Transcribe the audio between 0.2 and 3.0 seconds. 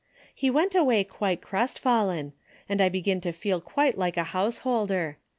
He went away quite crestfallen, and I